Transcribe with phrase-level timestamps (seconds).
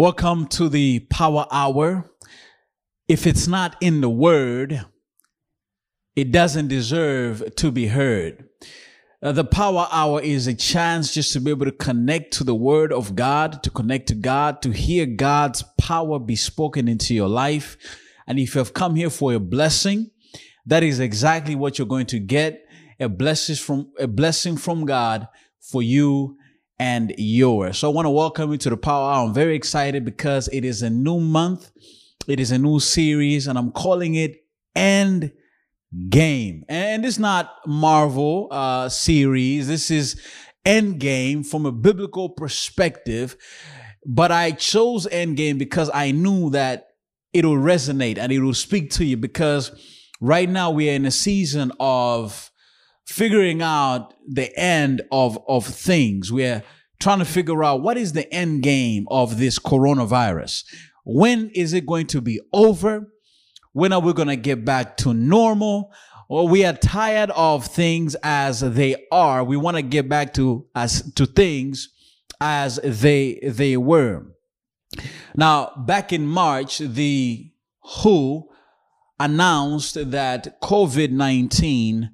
[0.00, 2.10] Welcome to the Power Hour.
[3.06, 4.86] If it's not in the Word,
[6.16, 8.48] it doesn't deserve to be heard.
[9.22, 12.54] Uh, the Power Hour is a chance just to be able to connect to the
[12.54, 17.28] Word of God, to connect to God, to hear God's power be spoken into your
[17.28, 17.76] life.
[18.26, 20.10] And if you have come here for a blessing,
[20.64, 22.64] that is exactly what you're going to get
[22.98, 25.28] a blessing from a blessing from God
[25.60, 26.38] for you
[26.80, 27.76] and yours.
[27.76, 29.26] So I want to welcome you to the Power Hour.
[29.26, 31.70] I'm very excited because it is a new month.
[32.26, 35.30] It is a new series and I'm calling it End
[36.08, 36.64] Game.
[36.70, 39.68] And it's not Marvel uh, series.
[39.68, 40.18] This is
[40.64, 43.36] End Game from a biblical perspective.
[44.06, 46.86] But I chose End Game because I knew that
[47.34, 49.70] it will resonate and it will speak to you because
[50.18, 52.49] right now we are in a season of
[53.10, 56.32] figuring out the end of, of things.
[56.32, 56.62] We're
[57.00, 60.64] trying to figure out what is the end game of this coronavirus.
[61.04, 63.08] When is it going to be over?
[63.72, 65.92] When are we going to get back to normal?
[66.28, 69.42] Or we are tired of things as they are.
[69.42, 71.88] We want to get back to as to things
[72.40, 74.26] as they they were.
[75.34, 77.50] Now, back in March, the
[77.82, 78.48] WHO
[79.18, 82.10] announced that COVID-19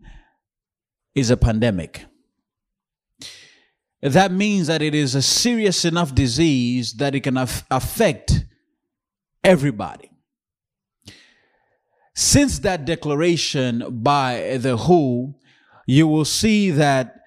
[1.17, 2.05] is a pandemic.
[4.03, 8.45] That means that it is a serious enough disease that it can af- affect
[9.42, 10.11] everybody.
[12.14, 15.34] Since that declaration by the WHO,
[15.87, 17.22] you will see that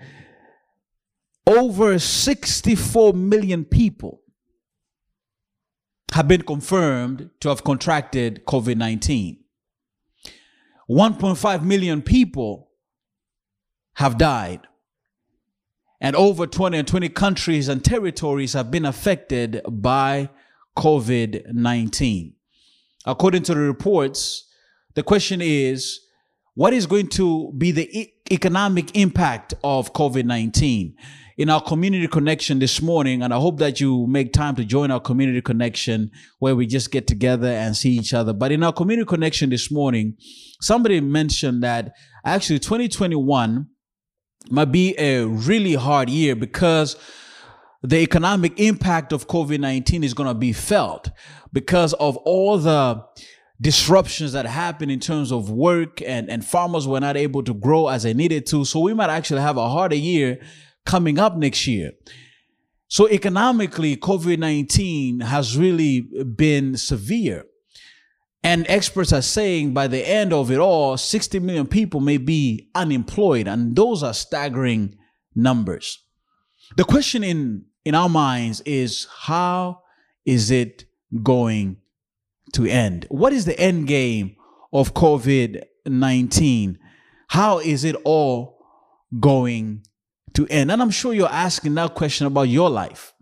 [1.48, 4.22] over 64 million people
[6.14, 9.40] have been confirmed to have contracted COVID 19.
[10.90, 12.69] 1.5 million people
[14.00, 14.62] have died.
[16.00, 20.30] And over 20 and 20 countries and territories have been affected by
[20.78, 22.34] COVID 19.
[23.06, 24.48] According to the reports,
[24.96, 26.00] the question is
[26.54, 30.96] what is going to be the e- economic impact of COVID 19?
[31.38, 34.92] In our community connection this morning, and I hope that you make time to join
[34.92, 36.10] our community connection
[36.40, 38.32] where we just get together and see each other.
[38.32, 40.16] But in our community connection this morning,
[40.62, 43.68] somebody mentioned that actually 2021
[44.50, 46.96] might be a really hard year because
[47.84, 51.10] the economic impact of COVID 19 is going to be felt
[51.54, 53.04] because of all the
[53.62, 57.88] disruptions that happen in terms of work and, and farmers were not able to grow
[57.88, 58.64] as they needed to.
[58.64, 60.40] So we might actually have a harder year
[60.86, 61.92] coming up next year.
[62.88, 66.02] So economically, COVID 19 has really
[66.36, 67.46] been severe.
[68.44, 72.70] And experts are saying by the end of it all, 60 million people may be
[72.74, 73.48] unemployed.
[73.48, 74.96] And those are staggering
[75.36, 76.00] numbers.
[76.78, 79.82] The question in, in our minds is how
[80.26, 80.86] is it
[81.22, 81.78] going
[82.54, 83.08] to end?
[83.10, 84.36] What is the end game
[84.72, 86.80] of COVID 19?
[87.28, 88.60] How is it all
[89.20, 89.84] going
[90.34, 90.72] to end?
[90.72, 93.14] And I'm sure you're asking that question about your life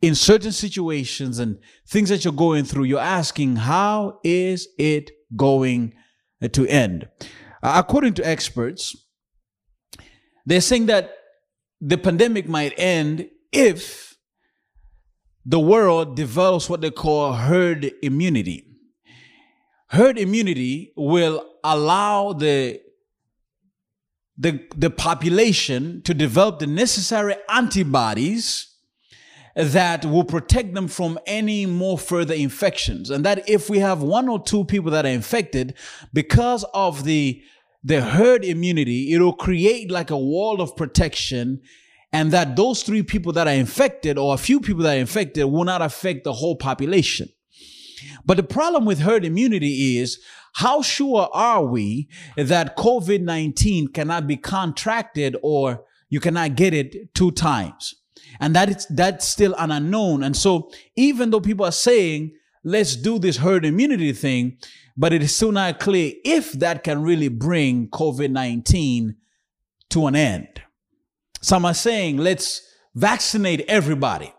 [0.00, 5.94] in certain situations and things that you're going through, you're asking, how is it going
[6.52, 7.08] to end?
[7.62, 8.96] Uh, according to experts,
[10.46, 11.14] they're saying that
[11.80, 14.16] the pandemic might end if
[15.44, 18.64] the world develops what they call herd immunity.
[19.88, 22.80] Herd immunity will allow the
[24.40, 28.67] the, the population to develop the necessary antibodies
[29.54, 33.10] that will protect them from any more further infections.
[33.10, 35.74] And that if we have one or two people that are infected,
[36.12, 37.42] because of the,
[37.82, 41.60] the herd immunity, it'll create like a wall of protection
[42.12, 45.44] and that those three people that are infected or a few people that are infected
[45.44, 47.28] will not affect the whole population.
[48.24, 50.20] But the problem with herd immunity is
[50.54, 57.14] how sure are we that COVID 19 cannot be contracted or you cannot get it
[57.14, 57.94] two times?
[58.40, 60.22] And that is that's still an unknown.
[60.22, 62.32] And so even though people are saying
[62.64, 64.58] let's do this herd immunity thing
[64.96, 69.14] but it is still not clear if that can really bring covid-19
[69.90, 70.60] to an end.
[71.40, 72.62] Some are saying let's
[72.94, 74.32] vaccinate everybody.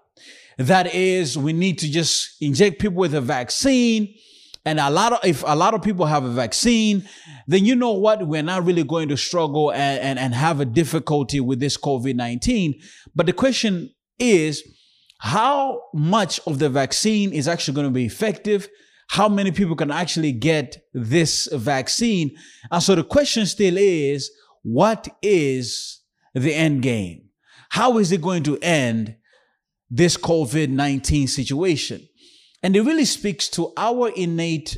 [0.57, 4.13] That is we need to just inject people with a vaccine
[4.69, 7.07] and a lot of if a lot of people have a vaccine
[7.47, 8.27] then you know what?
[8.27, 12.75] We're not really going to struggle and, and, and have a difficulty with this covid-19
[13.15, 13.89] but the question
[14.19, 14.63] is
[15.19, 18.69] how much of the vaccine is actually going to be effective?
[19.09, 22.37] How many people can actually get this vaccine?
[22.71, 24.31] And so the question still is
[24.61, 26.01] what is
[26.33, 27.29] the end game?
[27.69, 29.17] How is it going to end
[29.89, 32.07] this COVID 19 situation.
[32.61, 34.77] And it really speaks to our innate,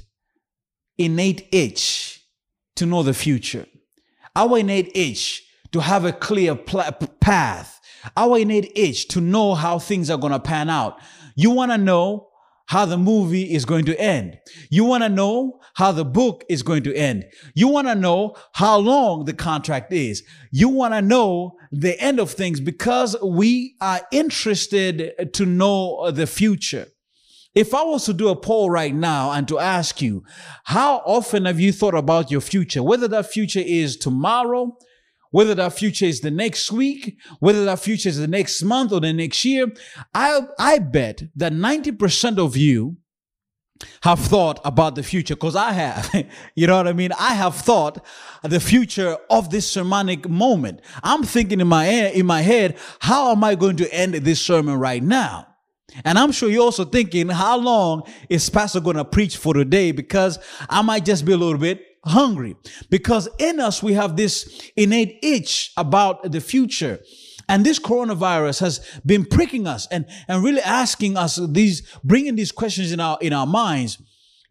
[0.98, 2.24] innate itch
[2.76, 3.66] to know the future,
[4.36, 7.80] our innate itch to have a clear pl- path,
[8.16, 11.00] our innate itch to know how things are going to pan out.
[11.36, 12.28] You want to know
[12.68, 14.38] how the movie is going to end.
[14.70, 17.26] You want to know how the book is going to end.
[17.54, 20.24] You want to know how long the contract is.
[20.52, 26.28] You want to know the end of things because we are interested to know the
[26.28, 26.88] future.
[27.54, 30.24] If I was to do a poll right now and to ask you,
[30.66, 32.82] how often have you thought about your future?
[32.82, 34.78] Whether that future is tomorrow,
[35.32, 39.02] whether that future is the next week, whether that future is the next month or
[39.02, 39.68] the next year,
[40.14, 42.98] I, I bet that 90% of you
[44.04, 46.26] have thought about the future because I have.
[46.56, 47.12] you know what I mean?
[47.14, 48.06] I have thought
[48.44, 50.82] the future of this sermonic moment.
[51.04, 54.80] I'm thinking in my in my head, how am I going to end this sermon
[54.80, 55.51] right now?
[56.04, 59.92] And I'm sure you're also thinking, how long is Pastor going to preach for today?
[59.92, 60.40] Because
[60.70, 62.56] I might just be a little bit hungry.
[62.90, 67.00] Because in us, we have this innate itch about the future.
[67.48, 72.52] And this coronavirus has been pricking us and, and really asking us these, bringing these
[72.52, 74.02] questions in our, in our minds.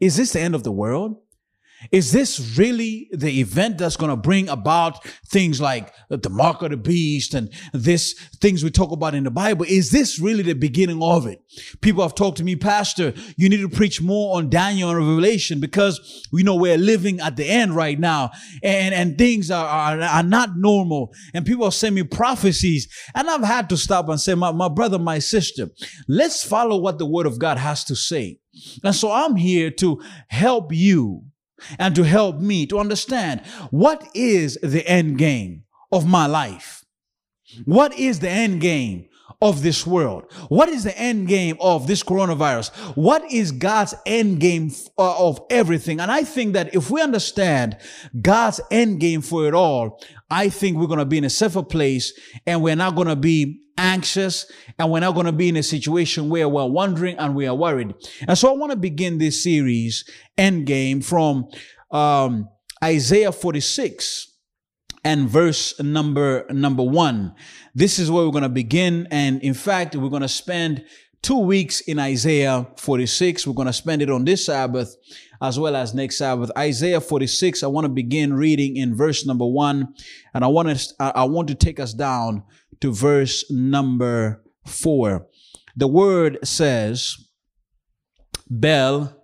[0.01, 1.17] Is this the end of the world?
[1.93, 6.71] Is this really the event that's going to bring about things like the mark of
[6.71, 9.65] the beast and this things we talk about in the Bible?
[9.67, 11.43] Is this really the beginning of it?
[11.81, 15.59] People have talked to me, Pastor, you need to preach more on Daniel and Revelation
[15.59, 18.31] because we know we're living at the end right now
[18.63, 21.13] and, and things are, are, are not normal.
[21.33, 24.69] And people have sent me prophecies and I've had to stop and say, my, my
[24.69, 25.71] brother, my sister,
[26.07, 28.39] let's follow what the word of God has to say.
[28.85, 31.30] And so I'm here to help you
[31.79, 33.41] and to help me to understand
[33.71, 36.85] what is the end game of my life?
[37.65, 39.09] What is the end game
[39.43, 40.31] of this world?
[40.49, 42.71] What is the end game of this coronavirus?
[42.97, 46.01] What is God's end game uh, of everything?
[46.01, 47.79] And I think that if we understand
[48.21, 51.63] God's end game for it all, I think we're going to be in a safer
[51.63, 52.13] place
[52.47, 55.63] and we're not going to be anxious and we're not going to be in a
[55.63, 57.95] situation where we're wondering and we are worried.
[58.29, 60.05] And so I want to begin this series,
[60.37, 61.49] End Game, from
[61.91, 62.49] um,
[62.85, 64.30] Isaiah 46
[65.05, 67.35] and verse number number one.
[67.75, 69.09] This is where we're going to begin.
[69.11, 70.85] And in fact, we're going to spend
[71.23, 73.47] two weeks in Isaiah 46.
[73.47, 74.97] We're going to spend it on this Sabbath
[75.43, 76.51] as well as next Sabbath.
[76.57, 77.63] Isaiah 46.
[77.63, 79.95] I want to begin reading in verse number one.
[80.35, 82.45] And I want to, I want to take us down
[82.81, 85.27] to verse number four.
[85.77, 87.17] The word says,
[88.49, 89.17] Bel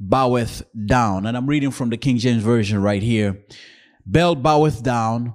[0.00, 1.26] boweth down.
[1.26, 3.44] And I'm reading from the King James Version right here.
[4.06, 5.34] Bel boweth down,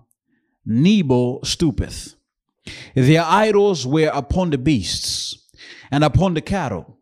[0.66, 2.16] Nebo stoopeth.
[2.96, 5.38] Their idols were upon the beasts
[5.90, 6.98] and upon the cattle.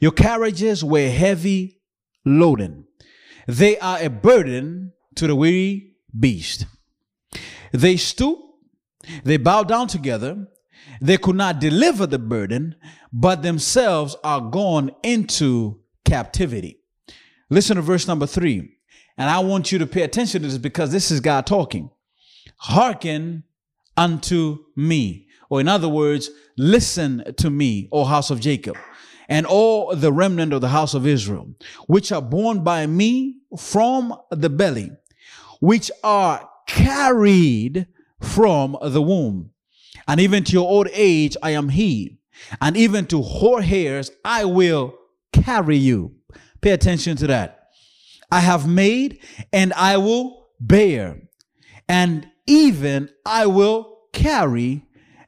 [0.00, 1.80] Your carriages were heavy
[2.24, 2.84] loading.
[3.46, 6.66] They are a burden to the weary beast.
[7.72, 8.48] They stoop
[9.24, 10.46] they bow down together.
[11.00, 12.76] They could not deliver the burden,
[13.12, 16.80] but themselves are gone into captivity.
[17.50, 18.77] Listen to verse number three.
[19.18, 21.90] And I want you to pay attention to this because this is God talking.
[22.56, 23.42] Hearken
[23.96, 25.26] unto me.
[25.50, 28.76] Or in other words, listen to me, O house of Jacob,
[29.28, 31.52] and all the remnant of the house of Israel,
[31.86, 34.92] which are born by me from the belly,
[35.60, 37.86] which are carried
[38.20, 39.50] from the womb.
[40.06, 42.18] And even to your old age, I am he.
[42.60, 44.94] And even to hoar hairs, I will
[45.32, 46.14] carry you.
[46.60, 47.57] Pay attention to that.
[48.30, 49.20] I have made
[49.52, 51.22] and I will bear.
[51.88, 54.84] And even I will carry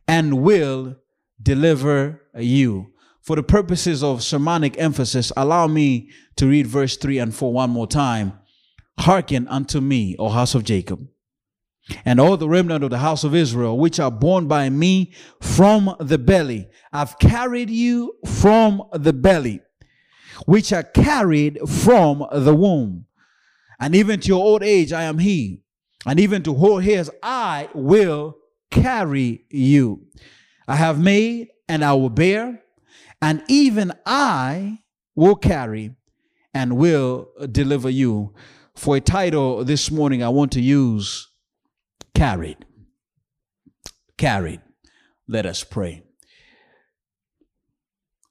[0.06, 0.96] and will
[1.42, 2.92] deliver you.
[3.22, 7.70] For the purposes of sermonic emphasis, allow me to read verse 3 and 4 one
[7.70, 8.32] more time.
[8.98, 11.06] Hearken unto me, O house of Jacob
[12.04, 15.94] and all the remnant of the house of Israel, which are born by me from
[16.00, 16.68] the belly.
[16.92, 19.60] I've carried you from the belly,
[20.46, 23.06] which are carried from the womb.
[23.78, 25.62] And even to your old age, I am he.
[26.06, 28.36] And even to hoar hairs, I will
[28.70, 30.06] carry you.
[30.66, 32.62] I have made and I will bear,
[33.22, 34.78] and even I
[35.14, 35.94] will carry
[36.52, 38.34] and will deliver you.
[38.74, 41.28] For a title this morning, I want to use
[42.14, 42.64] carried.
[44.16, 44.60] Carried.
[45.28, 46.02] Let us pray.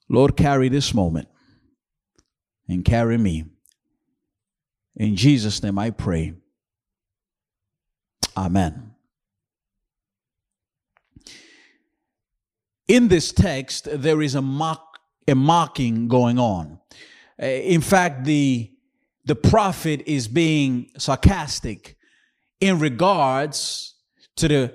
[0.10, 1.30] Lord, carry this moment
[2.70, 3.44] and carry me.
[4.96, 6.34] In Jesus' name I pray.
[8.38, 8.92] Amen.
[12.88, 14.86] In this text, there is a mock
[15.28, 16.80] a mocking going on.
[17.42, 18.72] Uh, in fact, the
[19.26, 21.98] the prophet is being sarcastic
[22.60, 23.96] in regards
[24.38, 24.74] to the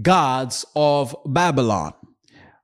[0.00, 1.92] gods of Babylon.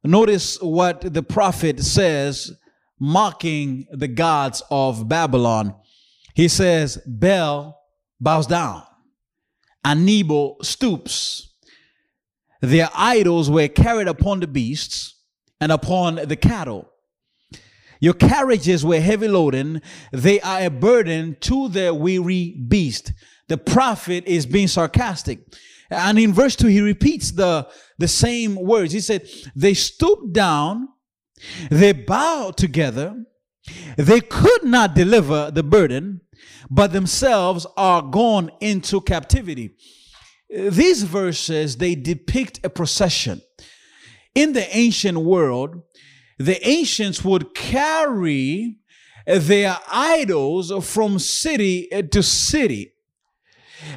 [0.02, 2.52] Notice what the prophet says,
[2.98, 5.74] mocking the gods of Babylon.
[6.34, 7.78] He says, Bel
[8.20, 8.82] bows down,
[9.84, 11.54] and Nebo stoops.
[12.60, 15.14] Their idols were carried upon the beasts
[15.60, 16.90] and upon the cattle.
[18.00, 19.82] Your carriages were heavy loading.
[20.12, 23.12] They are a burden to the weary beast.
[23.48, 25.40] The prophet is being sarcastic.
[25.90, 28.92] And in verse 2, he repeats the, the same words.
[28.92, 29.26] He said,
[29.56, 30.88] They stooped down,
[31.70, 33.24] they bowed together,
[33.96, 36.20] they could not deliver the burden,
[36.70, 39.74] but themselves are gone into captivity.
[40.50, 43.42] These verses, they depict a procession.
[44.34, 45.82] In the ancient world,
[46.38, 48.76] the ancients would carry
[49.26, 52.92] their idols from city to city.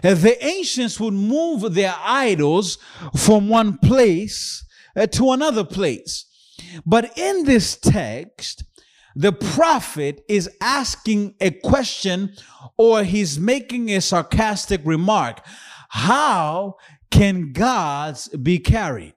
[0.01, 2.77] The ancients would move their idols
[3.15, 4.65] from one place
[5.12, 6.25] to another place.
[6.86, 8.63] But in this text,
[9.15, 12.34] the prophet is asking a question
[12.77, 15.46] or he's making a sarcastic remark.
[15.89, 16.77] How
[17.10, 19.13] can gods be carried?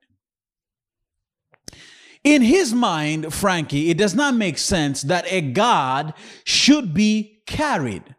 [2.25, 8.15] In his mind, Frankie, it does not make sense that a God should be carried.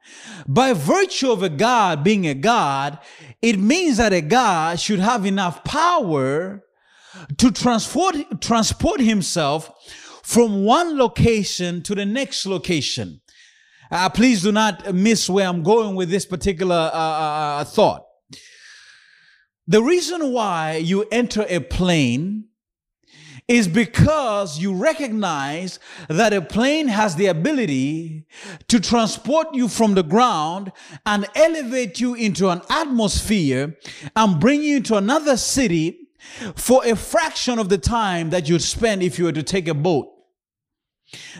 [0.47, 2.99] By virtue of a God being a God,
[3.41, 6.64] it means that a God should have enough power
[7.37, 9.71] to transport, transport himself
[10.23, 13.21] from one location to the next location.
[13.91, 18.05] Uh, please do not miss where I'm going with this particular uh, uh, uh thought.
[19.67, 22.45] The reason why you enter a plane
[23.47, 25.79] is because you recognize
[26.09, 28.25] that a plane has the ability
[28.67, 30.71] to transport you from the ground
[31.05, 33.77] and elevate you into an atmosphere
[34.15, 36.04] and bring you to another city
[36.55, 39.73] for a fraction of the time that you'd spend if you were to take a
[39.73, 40.14] boat.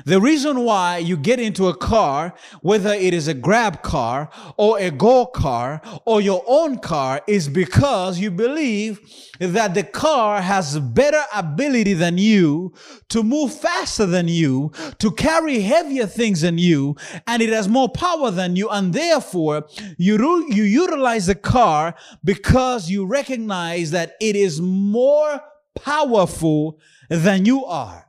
[0.05, 4.79] The reason why you get into a car, whether it is a grab car or
[4.79, 8.99] a go car or your own car, is because you believe
[9.39, 12.73] that the car has better ability than you
[13.09, 16.95] to move faster than you, to carry heavier things than you,
[17.25, 18.69] and it has more power than you.
[18.69, 19.67] And therefore,
[19.97, 25.41] you, you utilize the car because you recognize that it is more
[25.75, 26.79] powerful
[27.09, 28.05] than you are.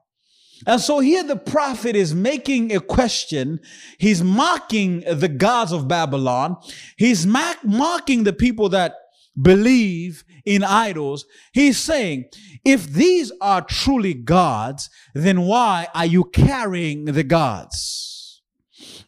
[0.66, 3.60] And so here the prophet is making a question.
[3.98, 6.56] He's mocking the gods of Babylon.
[6.96, 8.94] He's mocking the people that
[9.40, 11.26] believe in idols.
[11.52, 12.30] He's saying,
[12.64, 18.42] if these are truly gods, then why are you carrying the gods?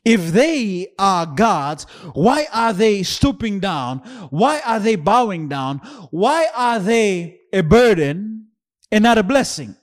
[0.05, 3.99] If they are gods, why are they stooping down?
[4.31, 5.78] Why are they bowing down?
[6.11, 8.49] Why are they a burden
[8.93, 9.76] and not a blessing?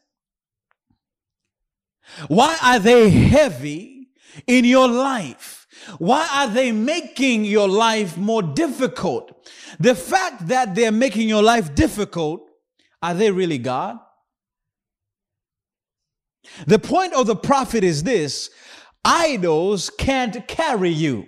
[2.28, 4.10] Why are they heavy
[4.48, 5.68] in your life?
[5.98, 9.50] Why are they making your life more difficult?
[9.80, 12.42] The fact that they're making your life difficult,
[13.02, 14.00] are they really God?
[16.68, 18.50] The point of the prophet is this
[19.04, 21.28] idols can't carry you.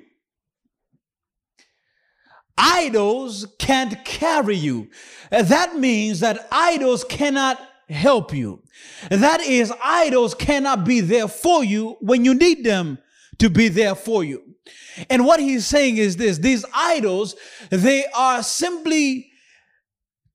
[2.57, 4.89] Idols can't carry you.
[5.29, 8.63] That means that idols cannot help you.
[9.09, 12.97] That is, idols cannot be there for you when you need them
[13.39, 14.43] to be there for you.
[15.09, 17.35] And what he's saying is this these idols,
[17.69, 19.31] they are simply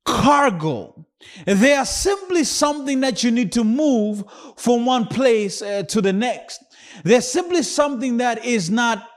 [0.04, 1.06] cargo.
[1.46, 4.24] They are simply something that you need to move
[4.56, 6.62] from one place uh, to the next.
[7.04, 9.08] They're simply something that is not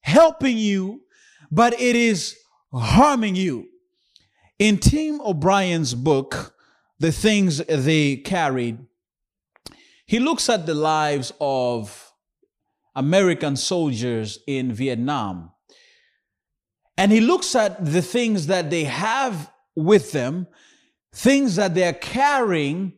[0.00, 1.02] helping you,
[1.50, 2.36] but it is
[2.72, 3.68] harming you.
[4.58, 6.54] In Tim O'Brien's book,
[6.98, 8.78] the things they carried,
[10.06, 12.12] he looks at the lives of
[12.94, 15.50] American soldiers in Vietnam.
[16.96, 20.46] And he looks at the things that they have with them,
[21.12, 22.94] things that they're carrying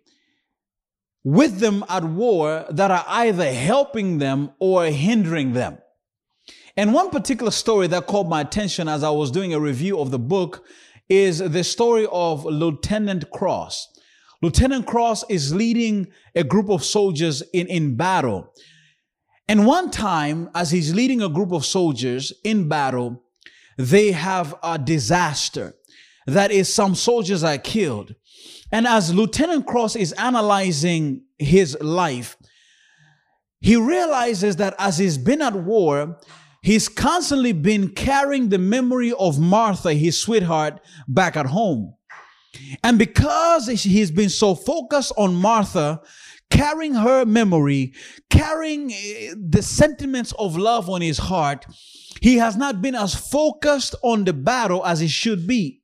[1.25, 5.79] with them at war that are either helping them or hindering them.
[6.77, 10.13] And one particular story that caught my attention as I was doing a review of
[10.13, 10.65] the book
[11.09, 13.89] is the story of Lieutenant Cross.
[14.43, 18.53] Lieutenant Cross is leading a group of soldiers in, in battle.
[19.49, 23.23] And one time, as he's leading a group of soldiers in battle,
[23.77, 25.75] they have a disaster.
[26.27, 28.15] That is, some soldiers are killed.
[28.71, 32.37] And as Lieutenant Cross is analyzing his life,
[33.61, 36.19] he realizes that as he's been at war,
[36.63, 41.95] he's constantly been carrying the memory of Martha, his sweetheart, back at home.
[42.83, 46.01] And because he's been so focused on Martha,
[46.51, 47.93] carrying her memory,
[48.31, 51.67] carrying eh, the sentiments of love on his heart,
[52.21, 55.81] he has not been as focused on the battle as he should be.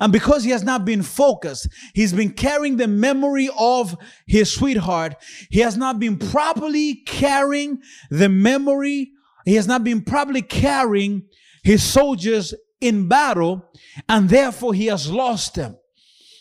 [0.00, 5.14] And because he has not been focused, he's been carrying the memory of his sweetheart.
[5.48, 7.80] He has not been properly carrying
[8.10, 9.12] the memory.
[9.46, 11.28] He has not been properly carrying
[11.62, 13.70] his soldiers in battle,
[14.08, 15.76] and therefore he has lost them.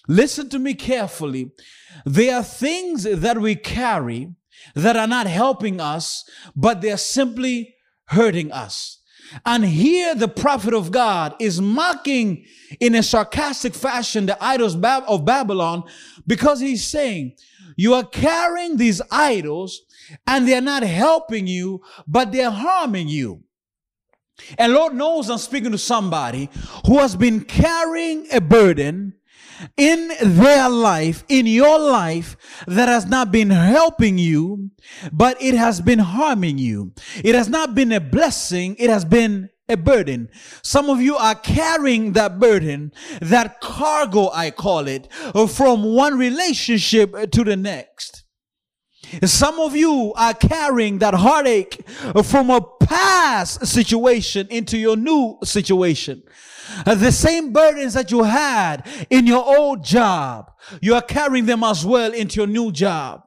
[0.07, 1.51] Listen to me carefully.
[2.05, 4.33] There are things that we carry
[4.73, 7.75] that are not helping us, but they're simply
[8.07, 9.01] hurting us.
[9.45, 12.45] And here the prophet of God is mocking
[12.79, 15.83] in a sarcastic fashion the idols of Babylon
[16.27, 17.35] because he's saying,
[17.75, 19.81] you are carrying these idols
[20.27, 23.43] and they're not helping you, but they're harming you.
[24.57, 26.49] And Lord knows I'm speaking to somebody
[26.85, 29.13] who has been carrying a burden
[29.77, 32.35] in their life, in your life,
[32.67, 34.71] that has not been helping you,
[35.13, 36.93] but it has been harming you.
[37.23, 40.29] It has not been a blessing, it has been a burden.
[40.61, 42.91] Some of you are carrying that burden,
[43.21, 45.11] that cargo, I call it,
[45.49, 48.23] from one relationship to the next.
[49.23, 51.87] Some of you are carrying that heartache
[52.23, 56.23] from a past situation into your new situation.
[56.85, 61.63] Uh, the same burdens that you had in your old job, you are carrying them
[61.63, 63.24] as well into your new job.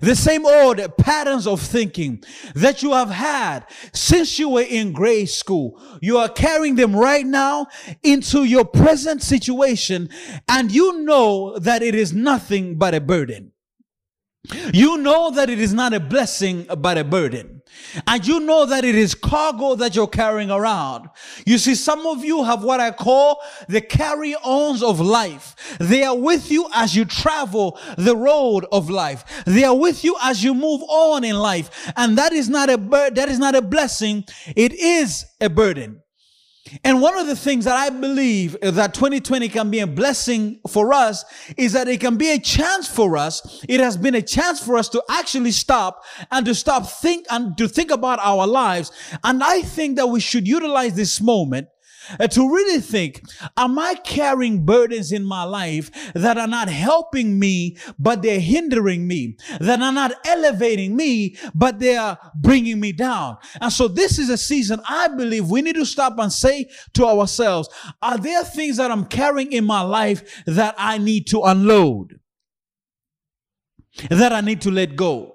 [0.00, 2.22] The same old patterns of thinking
[2.54, 7.26] that you have had since you were in grade school, you are carrying them right
[7.26, 7.66] now
[8.02, 10.10] into your present situation,
[10.48, 13.53] and you know that it is nothing but a burden.
[14.72, 17.62] You know that it is not a blessing but a burden.
[18.06, 21.08] And you know that it is cargo that you're carrying around.
[21.46, 25.76] You see, some of you have what I call the carry-ons of life.
[25.80, 29.24] They are with you as you travel the road of life.
[29.46, 31.92] They are with you as you move on in life.
[31.96, 34.24] And that is not a bur- that is not a blessing.
[34.54, 36.03] It is a burden.
[36.82, 40.94] And one of the things that I believe that 2020 can be a blessing for
[40.94, 41.24] us
[41.58, 43.64] is that it can be a chance for us.
[43.68, 47.56] It has been a chance for us to actually stop and to stop think and
[47.58, 48.92] to think about our lives.
[49.22, 51.68] And I think that we should utilize this moment
[52.18, 53.22] uh, to really think,
[53.56, 59.06] am I carrying burdens in my life that are not helping me, but they're hindering
[59.06, 63.38] me, that are not elevating me, but they are bringing me down?
[63.60, 67.06] And so this is a season I believe we need to stop and say to
[67.06, 67.68] ourselves,
[68.02, 72.18] are there things that I'm carrying in my life that I need to unload?
[74.10, 75.34] That I need to let go?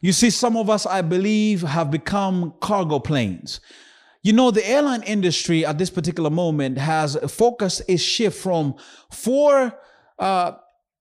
[0.00, 3.60] You see, some of us, I believe, have become cargo planes.
[4.22, 8.76] You know, the airline industry at this particular moment has focused its shift from
[9.10, 9.76] four
[10.18, 10.52] uh,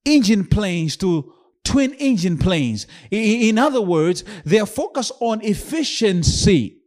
[0.05, 1.31] engine planes to
[1.63, 2.87] twin engine planes.
[3.11, 6.80] In other words, they are focused on efficiency.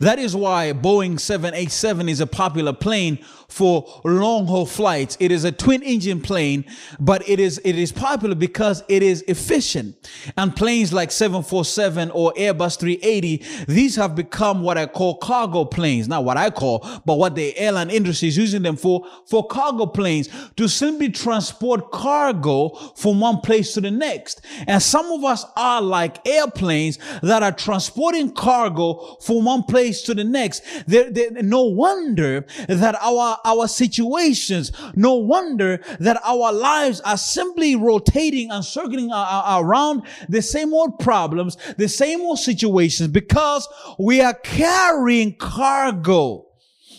[0.00, 3.18] That is why Boeing 787 is a popular plane
[3.50, 5.16] for long haul flights.
[5.20, 6.64] It is a twin engine plane,
[6.98, 10.10] but it is, it is popular because it is efficient.
[10.36, 16.08] And planes like 747 or Airbus 380, these have become what I call cargo planes.
[16.08, 19.86] Not what I call, but what the airline industry is using them for, for cargo
[19.86, 24.42] planes to simply transport cargo from one place to the next.
[24.66, 30.14] And some of us are like airplanes that are transporting cargo from one place to
[30.14, 30.62] the next.
[30.86, 37.76] There, there, no wonder that our, our situations, no wonder that our lives are simply
[37.76, 44.34] rotating and circling around the same old problems, the same old situations because we are
[44.34, 46.46] carrying cargo.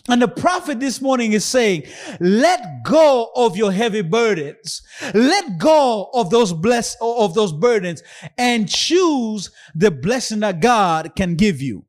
[0.10, 1.84] And the prophet this morning is saying,
[2.20, 4.82] let go of your heavy burdens.
[5.14, 8.02] Let go of those bless, of those burdens
[8.38, 11.86] and choose the blessing that God can give you.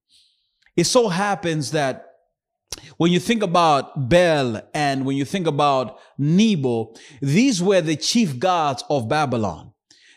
[0.77, 2.07] It so happens that
[2.97, 8.39] when you think about Bel and when you think about Nebo, these were the chief
[8.39, 9.73] gods of Babylon.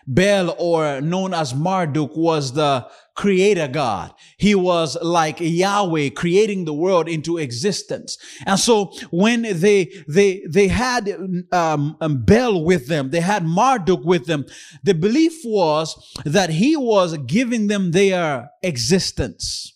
[0.08, 4.14] Bel, or known as Marduk, was the creator God.
[4.38, 8.18] He was like Yahweh creating the world into existence.
[8.46, 11.10] And so when they, they, they had
[11.52, 14.46] um, um, Bel with them, they had Marduk with them,
[14.84, 19.75] the belief was that he was giving them their existence.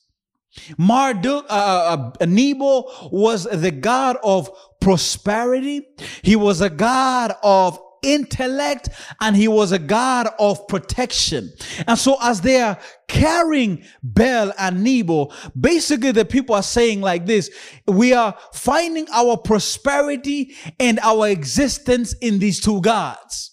[0.77, 5.85] Marduk, uh, uh, uh, Nebo was the God of prosperity.
[6.23, 11.51] He was a God of intellect and he was a God of protection.
[11.88, 17.25] And so as they are carrying Bel and Nebo, basically the people are saying like
[17.25, 17.51] this,
[17.88, 23.48] we are finding our prosperity and our existence in these two gods.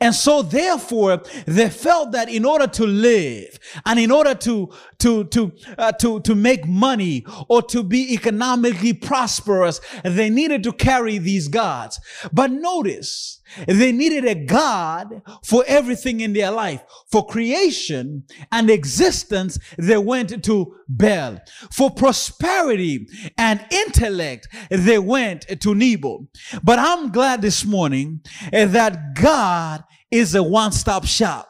[0.00, 5.24] And so therefore, they felt that in order to live and in order to, to,
[5.24, 11.18] to, uh, to, to make money or to be economically prosperous, they needed to carry
[11.18, 12.00] these gods.
[12.32, 16.82] But notice, they needed a God for everything in their life.
[17.10, 21.38] For creation and existence, they went to Bel.
[21.72, 23.06] For prosperity
[23.36, 26.28] and intellect, they went to Nebo.
[26.62, 28.20] But I'm glad this morning
[28.52, 31.48] eh, that God is a one-stop shop.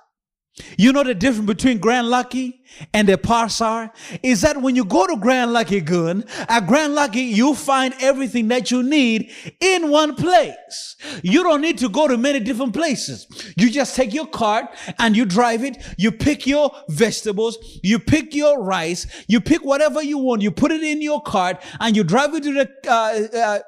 [0.77, 2.61] You know the difference between Grand Lucky
[2.93, 3.91] and the pasar
[4.23, 8.49] is that when you go to Grand Lucky Gun, at Grand Lucky, you find everything
[8.49, 10.97] that you need in one place.
[11.23, 13.27] You don't need to go to many different places.
[13.57, 14.67] You just take your cart
[14.99, 15.79] and you drive it.
[15.97, 17.59] You pick your vegetables.
[17.83, 19.07] You pick your rice.
[19.29, 20.43] You pick whatever you want.
[20.43, 23.59] You put it in your cart and you drive it to the, uh, uh,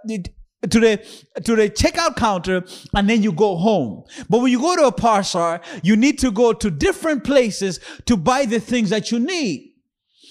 [0.68, 0.96] to the
[1.42, 2.62] to the checkout counter
[2.94, 4.04] and then you go home.
[4.28, 8.16] But when you go to a pasar, you need to go to different places to
[8.16, 9.72] buy the things that you need.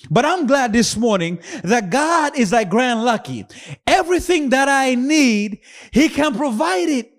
[0.10, 3.46] But I'm glad this morning that God is like grand lucky.
[3.86, 5.60] Everything that I need,
[5.92, 7.12] He can provide it.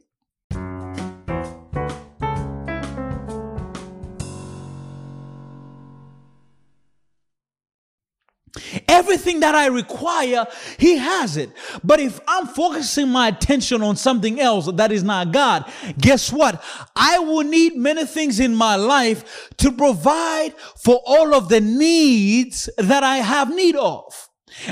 [9.00, 10.46] Everything that I require,
[10.78, 11.50] He has it.
[11.82, 15.64] But if I'm focusing my attention on something else that is not God,
[15.98, 16.62] guess what?
[16.94, 22.68] I will need many things in my life to provide for all of the needs
[22.76, 24.28] that I have need of.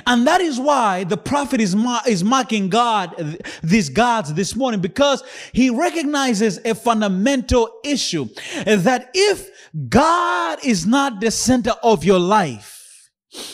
[0.06, 4.80] And that is why the prophet is, ma- is mocking God, these gods this morning,
[4.80, 8.28] because he recognizes a fundamental issue
[8.66, 9.48] that if
[9.88, 12.77] God is not the center of your life,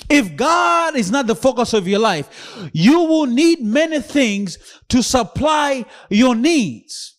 [0.08, 4.58] if God is not the focus of your life, you will need many things
[4.88, 7.14] to supply your needs.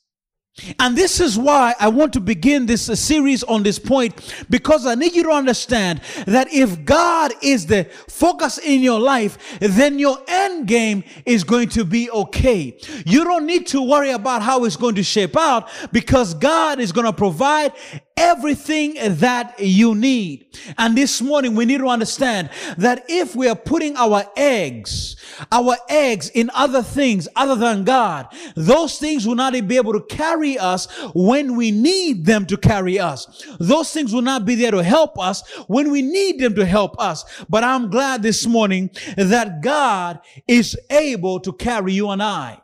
[0.80, 4.96] And this is why I want to begin this series on this point because I
[4.96, 10.18] need you to understand that if God is the focus in your life, then your
[10.30, 12.80] end game is going to be okay.
[13.06, 16.94] You don't need to worry about how it's going to shape out because God is
[16.94, 17.74] going to provide
[18.18, 20.48] everything that you need.
[20.78, 25.18] And this morning we need to understand that if we are putting our eggs,
[25.52, 30.02] our eggs in other things other than God, those things will not be able to
[30.02, 33.46] carry us when we need them to carry us.
[33.60, 37.00] Those things will not be there to help us when we need them to help
[37.00, 37.26] us.
[37.50, 42.62] But I'm glad this morning that God is able to carry you and I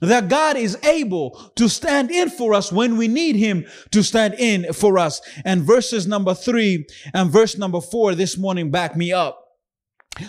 [0.00, 4.34] that God is able to stand in for us when we need him to stand
[4.34, 5.20] in for us.
[5.44, 9.42] And verses number three and verse number four this morning back me up.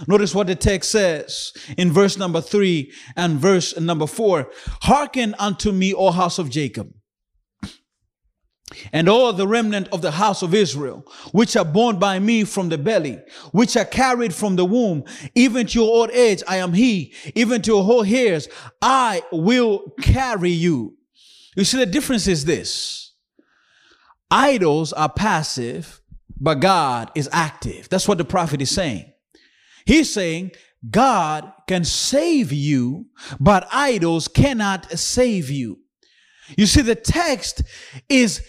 [0.08, 4.52] Notice what the text says in verse number three and verse number four.
[4.82, 6.91] Hearken unto me, O house of Jacob
[8.91, 12.69] and all the remnant of the house of Israel, which are born by me from
[12.69, 13.19] the belly,
[13.51, 15.03] which are carried from the womb,
[15.36, 18.47] even to your old age, I am he, even to your whole hairs,
[18.82, 20.97] I will carry you.
[21.56, 23.13] You see, the difference is this.
[24.30, 26.01] Idols are passive,
[26.39, 27.88] but God is active.
[27.89, 29.12] That's what the prophet is saying.
[29.86, 30.51] He's saying
[30.89, 33.08] God can save you,
[33.39, 35.80] but idols cannot save you.
[36.56, 37.63] You see, the text
[38.08, 38.45] is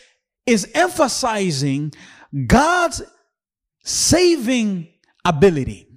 [0.48, 1.92] is emphasizing
[2.46, 3.02] God's
[3.84, 4.88] saving
[5.24, 5.88] ability.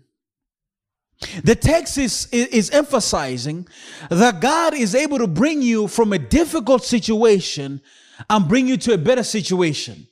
[1.43, 3.67] The text is, is emphasizing
[4.09, 7.81] that God is able to bring you from a difficult situation
[8.29, 10.07] and bring you to a better situation.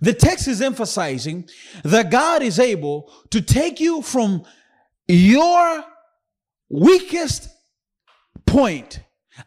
[0.00, 1.48] The text is emphasizing
[1.82, 4.44] that God is able to take you from
[5.08, 5.84] your
[6.68, 7.48] weakest
[8.46, 9.00] point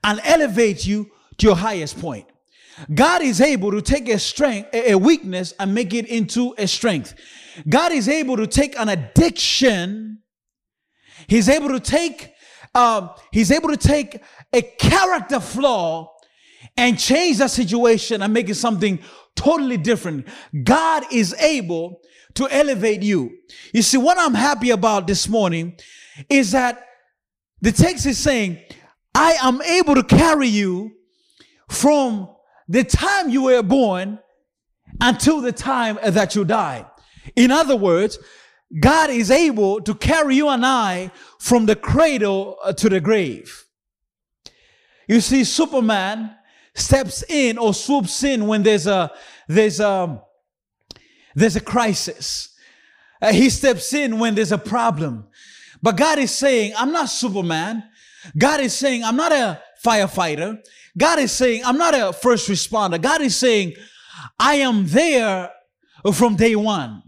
[0.03, 2.27] and elevate you to your highest point.
[2.93, 7.13] God is able to take a strength, a weakness, and make it into a strength.
[7.67, 10.19] God is able to take an addiction.
[11.27, 12.33] He's able to take,
[12.73, 16.11] um, he's able to take a character flaw
[16.75, 18.99] and change that situation and make it something
[19.35, 20.27] totally different.
[20.63, 22.01] God is able
[22.35, 23.37] to elevate you.
[23.73, 25.77] You see, what I'm happy about this morning
[26.29, 26.87] is that
[27.61, 28.59] the text is saying,
[29.15, 30.93] I am able to carry you
[31.69, 32.32] from
[32.67, 34.19] the time you were born
[35.01, 36.85] until the time that you die.
[37.35, 38.19] In other words,
[38.79, 43.65] God is able to carry you and I from the cradle uh, to the grave.
[45.07, 46.35] You see, Superman
[46.73, 49.11] steps in or swoops in when there's a
[49.47, 50.23] there's a
[51.35, 52.55] there's a crisis.
[53.21, 55.27] Uh, he steps in when there's a problem.
[55.81, 57.83] But God is saying, I'm not Superman.
[58.37, 60.59] God is saying, I'm not a firefighter.
[60.97, 63.01] God is saying, I'm not a first responder.
[63.01, 63.73] God is saying,
[64.39, 65.51] I am there
[66.13, 67.01] from day one.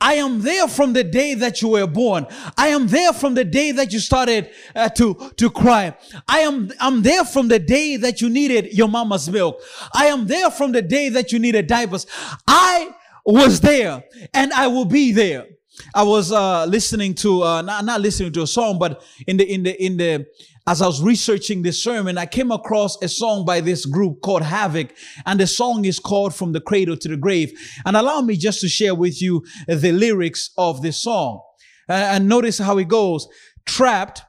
[0.00, 2.26] I am there from the day that you were born.
[2.56, 5.96] I am there from the day that you started uh, to, to cry.
[6.28, 9.60] I am, I'm there from the day that you needed your mama's milk.
[9.92, 12.06] I am there from the day that you needed diapers.
[12.46, 12.94] I
[13.24, 15.46] was there and I will be there.
[15.94, 19.52] I was uh, listening to uh, not, not listening to a song, but in the
[19.52, 20.26] in the in the
[20.66, 24.42] as I was researching this sermon, I came across a song by this group called
[24.42, 24.90] Havok,
[25.26, 27.52] and the song is called From the Cradle to the Grave.
[27.84, 31.42] And allow me just to share with you the lyrics of this song.
[31.86, 33.28] Uh, and notice how it goes.
[33.66, 34.22] Trapped,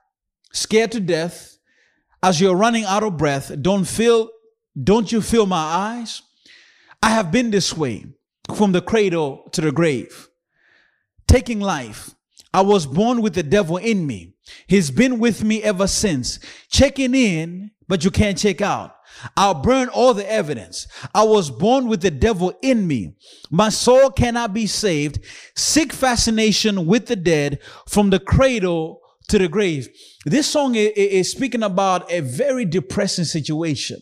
[0.52, 1.58] scared to death,
[2.22, 4.30] as you're running out of breath, don't feel,
[4.82, 6.22] don't you feel my eyes?
[7.02, 8.08] I have been this way
[8.56, 10.28] from the cradle to the grave,
[11.28, 12.12] taking life.
[12.54, 14.36] I was born with the devil in me.
[14.68, 16.40] He's been with me ever since.
[16.70, 18.96] Checking in, but you can't check out.
[19.36, 20.88] I'll burn all the evidence.
[21.14, 23.16] I was born with the devil in me.
[23.50, 25.20] My soul cannot be saved.
[25.56, 29.90] Sick fascination with the dead from the cradle to the grave.
[30.26, 34.00] This song is, speaking about a very depressing situation.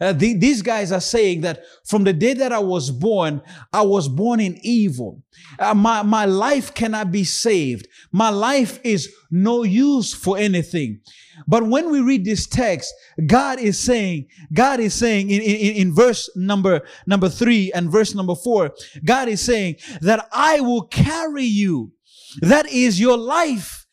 [0.00, 3.40] Uh, the, these guys are saying that from the day that I was born,
[3.72, 5.22] I was born in evil.
[5.58, 7.88] Uh, my, my life cannot be saved.
[8.12, 11.00] My life is no use for anything.
[11.46, 12.92] But when we read this text,
[13.26, 18.14] God is saying, God is saying in, in, in verse number, number three and verse
[18.14, 18.72] number four,
[19.04, 21.92] God is saying that I will carry you.
[22.40, 23.86] That is your life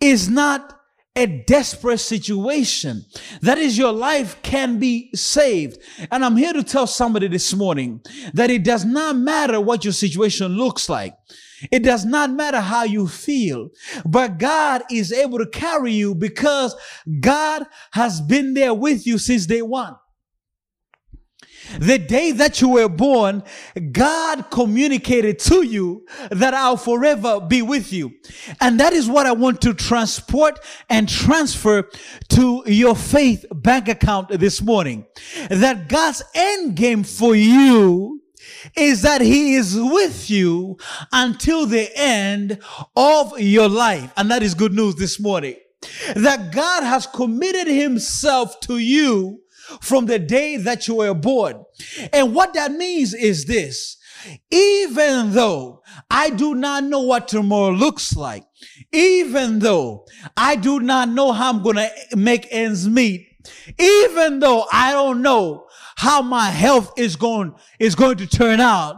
[0.00, 0.73] is not
[1.16, 3.04] a desperate situation.
[3.40, 5.78] That is, your life can be saved.
[6.10, 8.00] And I'm here to tell somebody this morning
[8.32, 11.14] that it does not matter what your situation looks like.
[11.70, 13.70] It does not matter how you feel,
[14.04, 16.74] but God is able to carry you because
[17.20, 19.96] God has been there with you since day one.
[21.78, 23.42] The day that you were born,
[23.92, 28.12] God communicated to you that I'll forever be with you.
[28.60, 31.88] And that is what I want to transport and transfer
[32.30, 35.06] to your faith bank account this morning.
[35.48, 38.20] That God's end game for you
[38.76, 40.76] is that he is with you
[41.12, 42.58] until the end
[42.96, 44.12] of your life.
[44.16, 45.56] And that is good news this morning.
[46.14, 49.43] That God has committed himself to you
[49.80, 51.64] from the day that you were born.
[52.12, 53.96] And what that means is this.
[54.50, 58.44] Even though I do not know what tomorrow looks like,
[58.92, 60.06] even though
[60.36, 63.28] I do not know how I'm going to make ends meet,
[63.78, 68.96] even though I don't know how my health is going, is going to turn out,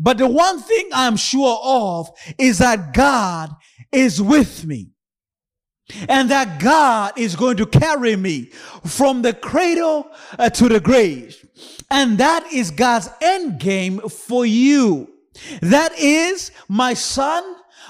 [0.00, 3.50] but the one thing I'm sure of is that God
[3.92, 4.90] is with me
[6.08, 8.50] and that God is going to carry me
[8.84, 11.44] from the cradle uh, to the grave.
[11.90, 15.08] And that is God's end game for you.
[15.62, 17.42] That is my son,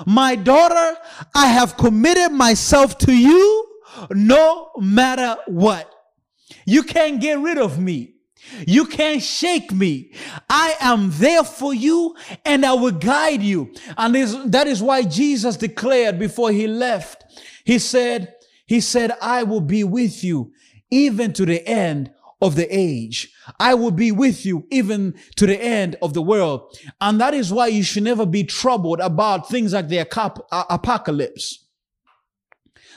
[0.06, 0.98] my daughter.
[1.34, 3.66] I have committed myself to you
[4.10, 5.92] no matter what.
[6.64, 8.14] You can't get rid of me.
[8.66, 10.12] You can't shake me.
[10.48, 13.74] I am there for you and I will guide you.
[13.96, 14.14] And
[14.52, 17.24] that is why Jesus declared before he left
[17.68, 20.52] he said, he said, I will be with you
[20.90, 23.30] even to the end of the age.
[23.60, 26.74] I will be with you even to the end of the world.
[26.98, 31.66] And that is why you should never be troubled about things like the uh, apocalypse.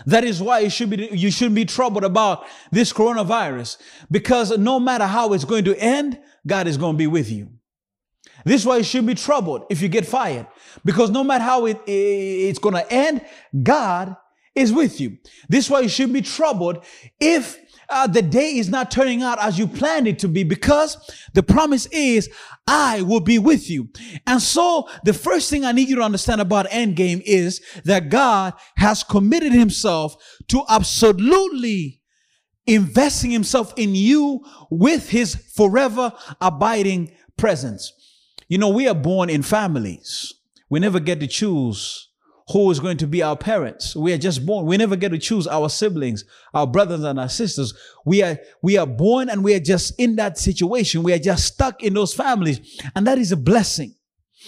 [0.06, 3.76] That is why you should be, you shouldn't be troubled about this coronavirus
[4.10, 7.50] because no matter how it's going to end, God is going to be with you.
[8.46, 10.48] This is why you shouldn't be troubled if you get fired
[10.86, 13.26] because no matter how it, it's going to end,
[13.62, 14.16] God
[14.56, 15.18] is with you.
[15.50, 16.84] This is why you should be troubled
[17.20, 17.58] if
[17.90, 20.98] uh, the day is not turning out as you planned it to be because
[21.34, 22.30] the promise is
[22.66, 23.90] I will be with you.
[24.26, 28.54] And so the first thing I need you to understand about endgame is that God
[28.78, 30.16] has committed himself
[30.48, 32.02] to absolutely
[32.66, 37.92] investing himself in you with his forever abiding presence.
[38.48, 40.34] You know, we are born in families.
[40.70, 42.11] We never get to choose
[42.52, 43.96] who is going to be our parents.
[43.96, 44.66] We are just born.
[44.66, 47.74] We never get to choose our siblings, our brothers and our sisters.
[48.06, 51.04] We are, we are born and we are just in that situation.
[51.04, 52.82] We are just stuck in those families.
[52.96, 53.96] And that is a blessing.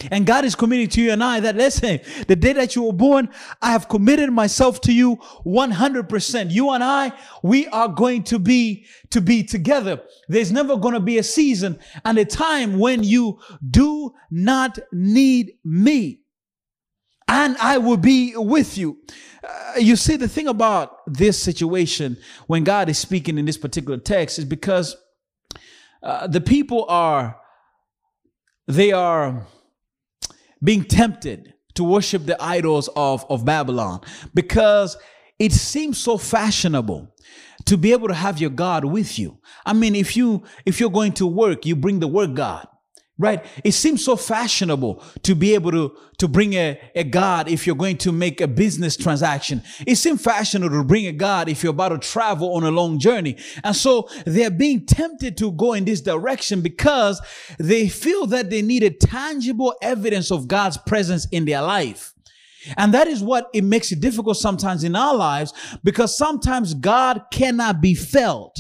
[0.10, 2.94] And God is committing to you and I that listen, the day that you were
[2.94, 3.30] born,
[3.62, 6.52] I have committed myself to you 100%.
[6.52, 7.14] You and I,
[7.44, 10.02] we are going to be, to be together.
[10.28, 13.40] There's never going to be a season and a time when you
[13.70, 16.23] do not need me.
[17.34, 19.00] And I will be with you.
[19.44, 22.16] Uh, you see, the thing about this situation
[22.46, 24.96] when God is speaking in this particular text is because
[26.04, 27.40] uh, the people are,
[28.68, 29.48] they are,
[30.64, 34.00] being tempted to worship the idols of, of Babylon
[34.36, 34.96] because
[35.40, 37.14] it seems so fashionable
[37.66, 39.40] to be able to have your God with you.
[39.66, 42.68] I mean, if you if you're going to work, you bring the work God
[43.20, 43.46] right?
[43.64, 47.76] It seems so fashionable to be able to, to bring a, a God if you're
[47.76, 49.62] going to make a business transaction.
[49.86, 52.98] It seems fashionable to bring a God if you're about to travel on a long
[52.98, 53.38] journey.
[53.64, 57.22] And so they're being tempted to go in this direction because
[57.60, 62.14] they feel that they need a tangible evidence of God's presence in their life.
[62.78, 67.24] And that is what it makes it difficult sometimes in our lives because sometimes God
[67.32, 68.58] cannot be felt.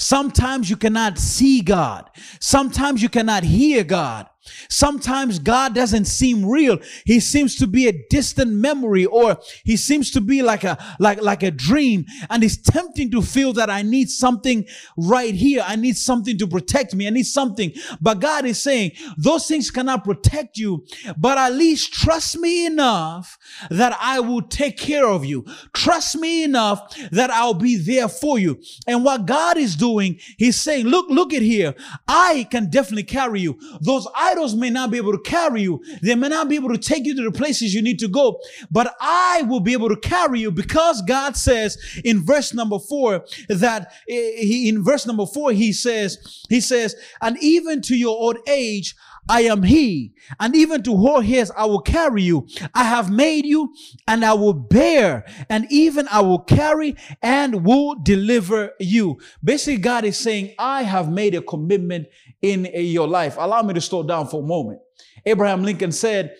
[0.00, 2.08] Sometimes you cannot see God.
[2.40, 4.28] Sometimes you cannot hear God.
[4.68, 6.78] Sometimes God doesn't seem real.
[7.04, 11.20] He seems to be a distant memory or he seems to be like a, like,
[11.20, 12.06] like a dream.
[12.28, 15.62] And it's tempting to feel that I need something right here.
[15.66, 17.06] I need something to protect me.
[17.06, 17.72] I need something.
[18.00, 23.38] But God is saying those things cannot protect you, but at least trust me enough
[23.70, 25.44] that I will take care of you.
[25.74, 28.60] Trust me enough that I'll be there for you.
[28.86, 31.74] And what God is doing, he's saying, look, look at here.
[32.08, 33.58] I can definitely carry you.
[33.80, 35.82] Those idols may not be able to carry you.
[36.02, 38.40] They may not be able to take you to the places you need to go,
[38.70, 43.24] but I will be able to carry you because God says in verse number four
[43.48, 48.16] that eh, he, in verse number four, he says, he says, and even to your
[48.16, 48.94] old age,
[49.28, 52.48] I am he, and even to whole hairs I will carry you.
[52.74, 53.72] I have made you,
[54.08, 59.20] and I will bear, and even I will carry and will deliver you.
[59.44, 62.08] Basically, God is saying, I have made a commitment
[62.42, 63.36] in your life.
[63.38, 64.80] Allow me to slow down for a moment.
[65.26, 66.34] Abraham Lincoln said,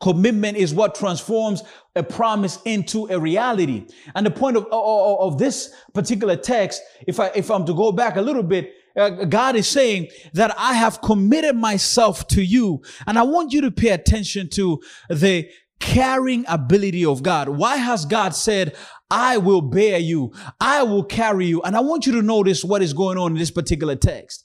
[0.00, 1.64] Commitment is what transforms
[1.96, 3.84] a promise into a reality.
[4.14, 7.90] And the point of, of, of, this particular text, if I, if I'm to go
[7.90, 12.80] back a little bit, uh, God is saying that I have committed myself to you.
[13.08, 15.48] And I want you to pay attention to the
[15.80, 17.48] carrying ability of God.
[17.48, 18.76] Why has God said,
[19.10, 20.32] I will bear you.
[20.60, 21.62] I will carry you.
[21.62, 24.44] And I want you to notice what is going on in this particular text.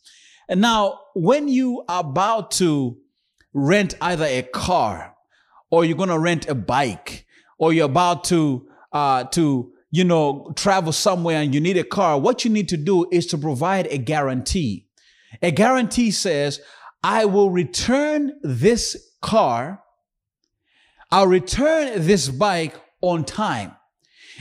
[0.50, 2.98] And now, when you are about to
[3.54, 5.16] rent either a car
[5.70, 7.26] or you're going to rent a bike
[7.58, 12.20] or you're about to, uh, to, you know, travel somewhere and you need a car,
[12.20, 14.88] what you need to do is to provide a guarantee.
[15.42, 16.60] A guarantee says,
[17.04, 19.82] I will return this car.
[21.12, 23.76] I'll return this bike on time.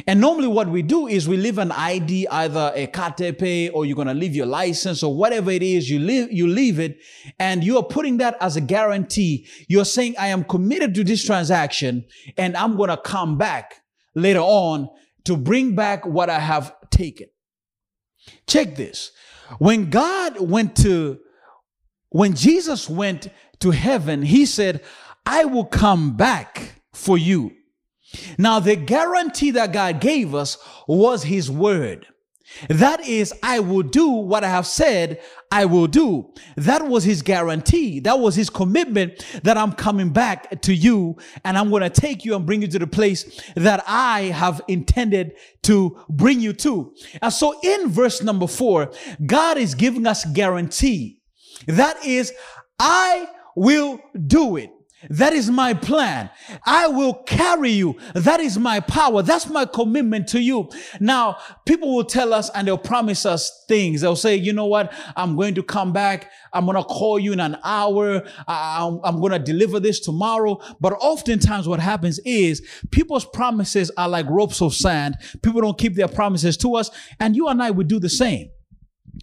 [0.06, 3.96] And normally what we do is we leave an ID, either a KTP or you're
[3.96, 6.98] going to leave your license or whatever it is, you leave, you leave it
[7.38, 9.46] and you are putting that as a guarantee.
[9.68, 13.82] You're saying, I am committed to this transaction and I'm going to come back
[14.14, 14.88] later on
[15.24, 17.28] to bring back what I have taken.
[18.46, 19.12] Check this.
[19.58, 21.18] When God went to,
[22.08, 23.28] when Jesus went
[23.60, 24.82] to heaven, he said,
[25.26, 27.52] I will come back for you.
[28.38, 32.06] Now, the guarantee that God gave us was His word.
[32.68, 35.20] That is, I will do what I have said
[35.52, 36.32] I will do.
[36.56, 38.00] That was his guarantee.
[38.00, 42.24] That was his commitment that I'm coming back to you and I'm going to take
[42.24, 45.32] you and bring you to the place that I have intended
[45.64, 46.94] to bring you to.
[47.20, 48.92] And so in verse number four,
[49.26, 51.20] God is giving us guarantee.
[51.66, 52.32] That is,
[52.78, 54.70] I will do it.
[55.10, 56.30] That is my plan.
[56.64, 57.98] I will carry you.
[58.14, 59.22] That is my power.
[59.22, 60.68] That's my commitment to you.
[61.00, 64.00] Now, people will tell us and they'll promise us things.
[64.00, 64.92] They'll say, you know what?
[65.16, 66.30] I'm going to come back.
[66.52, 68.22] I'm going to call you in an hour.
[68.46, 70.60] I'm going to deliver this tomorrow.
[70.80, 75.16] But oftentimes what happens is people's promises are like ropes of sand.
[75.42, 76.90] People don't keep their promises to us.
[77.18, 78.50] And you and I would do the same.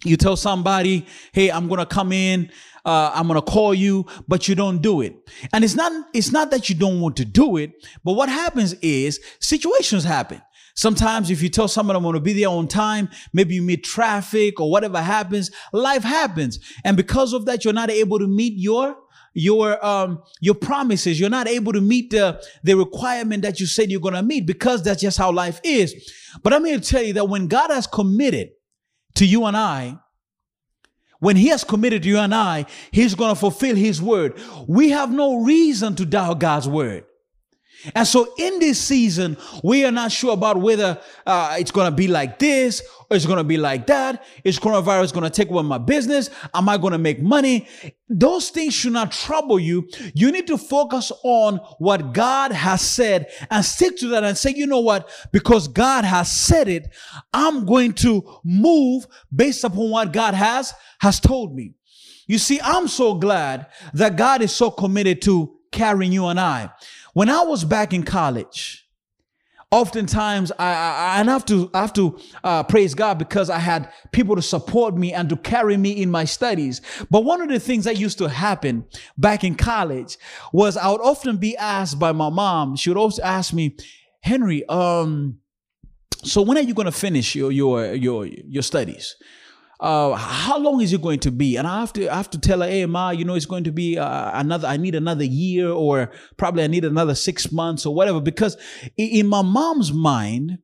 [0.04, 2.50] You tell somebody, hey, I'm going to come in
[2.84, 5.14] uh, I'm gonna call you, but you don't do it.
[5.52, 7.72] And it's not it's not that you don't want to do it,
[8.04, 10.40] but what happens is situations happen.
[10.74, 13.84] Sometimes if you tell someone I'm going to be there on time, maybe you meet
[13.84, 16.58] traffic or whatever happens, life happens.
[16.84, 18.96] And because of that, you're not able to meet your
[19.34, 21.20] your um your promises.
[21.20, 24.46] You're not able to meet the the requirement that you said you're going to meet
[24.46, 26.10] because that's just how life is.
[26.42, 28.50] But I'm here to tell you that when God has committed
[29.14, 29.98] to you and I,
[31.20, 34.40] when he has committed you and I, he's going to fulfill his word.
[34.66, 37.04] We have no reason to doubt God's word.
[37.94, 41.96] And so in this season, we are not sure about whether uh, it's going to
[41.96, 44.24] be like this or it's going to be like that.
[44.44, 46.30] Is coronavirus going to take away my business?
[46.54, 47.66] Am I going to make money?
[48.08, 49.88] Those things should not trouble you.
[50.14, 54.52] You need to focus on what God has said and stick to that and say,
[54.54, 55.08] you know what?
[55.32, 56.92] Because God has said it,
[57.32, 61.74] I'm going to move based upon what God has, has told me.
[62.26, 66.70] You see, I'm so glad that God is so committed to carrying you and I.
[67.14, 68.86] When I was back in college,
[69.70, 73.92] oftentimes I, I, I have to I have to uh, praise God because I had
[74.12, 76.80] people to support me and to carry me in my studies.
[77.10, 78.84] But one of the things that used to happen
[79.16, 80.18] back in college
[80.52, 82.76] was I would often be asked by my mom.
[82.76, 83.76] She would always ask me,
[84.22, 85.38] Henry, um,
[86.22, 89.16] so when are you going to finish your your your your studies?
[89.80, 91.56] Uh, how long is it going to be?
[91.56, 93.64] And I have to I have to tell her, hey, ma, you know, it's going
[93.64, 94.68] to be uh, another.
[94.68, 98.20] I need another year, or probably I need another six months, or whatever.
[98.20, 98.58] Because
[98.98, 100.58] in my mom's mind,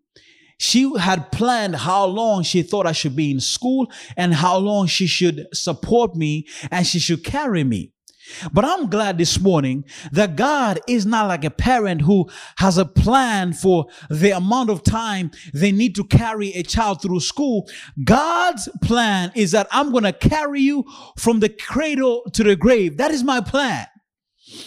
[0.59, 4.87] she had planned how long she thought I should be in school and how long
[4.87, 7.93] she should support me and she should carry me.
[8.53, 12.85] But I'm glad this morning that God is not like a parent who has a
[12.85, 17.69] plan for the amount of time they need to carry a child through school.
[18.05, 20.85] God's plan is that I'm going to carry you
[21.17, 22.97] from the cradle to the grave.
[22.97, 23.87] That is my plan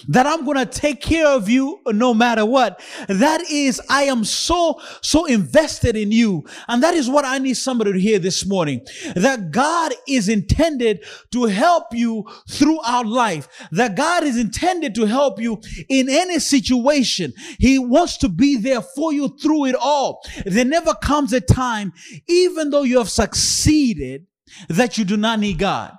[0.08, 2.82] that I'm going to take care of you no matter what.
[3.08, 6.46] That is, I am so, so invested in you.
[6.68, 8.86] And that is what I need somebody to hear this morning.
[9.16, 13.48] That God is intended to help you throughout life.
[13.72, 17.34] That God is intended to help you in any situation.
[17.60, 20.22] He wants to be there for you through it all.
[20.46, 21.94] There never comes a time,
[22.28, 24.26] even though you have succeeded,
[24.68, 25.94] that you do not need God.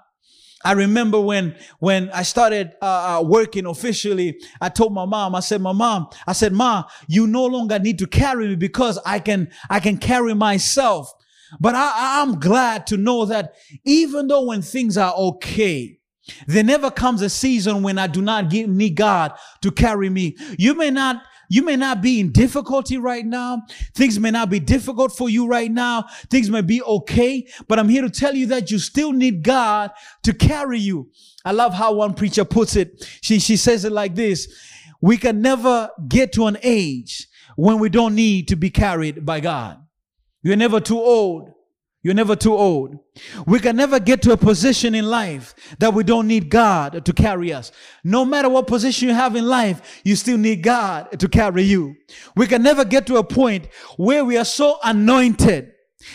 [0.62, 5.40] I remember when when I started uh, uh, working officially, I told my mom, I
[5.40, 9.20] said, "My mom, I said, Ma, you no longer need to carry me because I
[9.20, 11.12] can I can carry myself."
[11.58, 13.54] But I, I'm glad to know that
[13.84, 15.98] even though when things are okay,
[16.46, 19.32] there never comes a season when I do not need God
[19.62, 20.36] to carry me.
[20.58, 23.62] You may not you may not be in difficulty right now.
[23.96, 26.04] Things may not be difficult for you right now.
[26.30, 29.90] Things may be okay, but I'm here to tell you that you still need God
[30.22, 31.10] to carry you.
[31.44, 33.04] I love how one preacher puts it.
[33.20, 34.46] She, she says it like this.
[35.02, 37.26] We can never get to an age
[37.56, 39.76] when we don't need to be carried by God.
[40.42, 41.50] You're never too old
[42.02, 42.98] you're never too old.
[43.46, 47.12] We can never get to a position in life that we don't need God to
[47.12, 47.72] carry us.
[48.02, 51.96] No matter what position you have in life, you still need God to carry you.
[52.36, 55.72] We can never get to a point where we are so anointed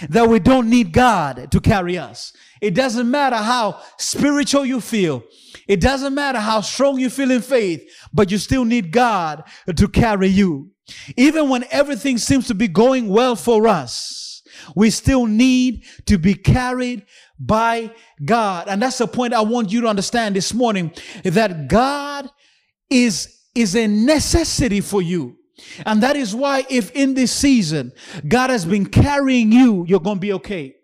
[0.09, 2.33] that we don't need God to carry us.
[2.61, 5.23] It doesn't matter how spiritual you feel.
[5.67, 9.43] It doesn't matter how strong you feel in faith, but you still need God
[9.75, 10.71] to carry you.
[11.15, 14.24] Even when everything seems to be going well for us,
[14.75, 17.05] we still need to be carried
[17.39, 17.91] by
[18.23, 18.67] God.
[18.67, 20.91] And that's the point I want you to understand this morning
[21.23, 22.29] that God
[22.89, 25.37] is, is a necessity for you.
[25.85, 27.93] And that is why if in this season
[28.27, 30.74] God has been carrying you, you're going to be okay.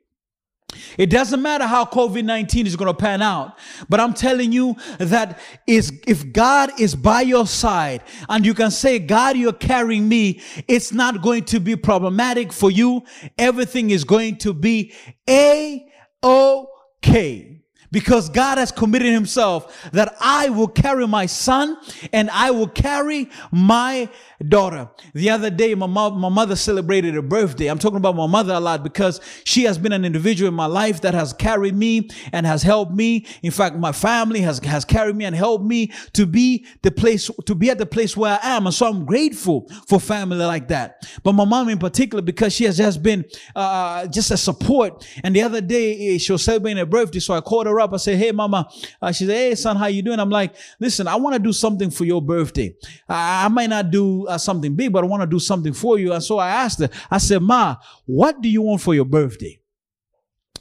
[0.98, 3.58] It doesn't matter how COVID 19 is going to pan out,
[3.90, 8.72] but I'm telling you that is, if God is by your side and you can
[8.72, 13.04] say, God, you're carrying me, it's not going to be problematic for you.
[13.38, 14.94] Everything is going to be
[15.30, 15.86] A
[16.24, 17.51] OK
[17.92, 21.78] because God has committed himself that I will carry my son
[22.14, 24.10] and I will carry my
[24.48, 24.90] daughter.
[25.14, 27.68] The other day, my, mo- my mother celebrated her birthday.
[27.68, 30.66] I'm talking about my mother a lot because she has been an individual in my
[30.66, 33.26] life that has carried me and has helped me.
[33.44, 37.30] In fact, my family has, has carried me and helped me to be the place,
[37.46, 38.66] to be at the place where I am.
[38.66, 41.06] And so I'm grateful for family like that.
[41.24, 43.26] But my mom in particular, because she has just been,
[43.56, 45.08] uh, just a support.
[45.24, 47.20] And the other day, eh, she was celebrating her birthday.
[47.20, 47.94] So I called her up.
[47.94, 48.70] I say, Hey, mama.
[49.02, 50.20] Uh, she said, Hey, son, how you doing?
[50.20, 52.76] I'm like, listen, I want to do something for your birthday.
[53.10, 56.00] I, I might not do uh, something big, but I want to do something for
[56.00, 56.14] you.
[56.14, 57.76] And so I asked her, I said, Ma,
[58.06, 59.60] what do you want for your birthday?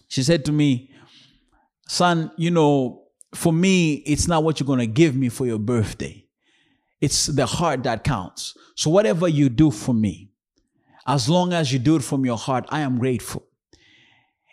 [0.09, 0.91] She said to me,
[1.87, 3.05] Son, you know,
[3.35, 6.27] for me, it's not what you're going to give me for your birthday.
[7.01, 8.57] It's the heart that counts.
[8.77, 10.31] So whatever you do for me,
[11.07, 13.47] as long as you do it from your heart, I am grateful.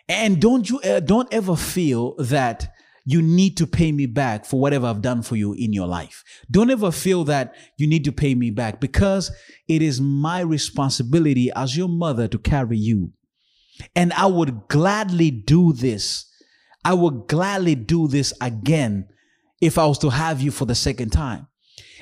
[0.08, 2.72] And don't you uh, don't ever feel that
[3.04, 6.22] you need to pay me back for whatever I've done for you in your life.
[6.50, 9.30] Don't ever feel that you need to pay me back because
[9.66, 13.12] it is my responsibility as your mother to carry you.
[13.96, 16.26] And I would gladly do this.
[16.84, 19.08] I would gladly do this again
[19.60, 21.48] if I was to have you for the second time.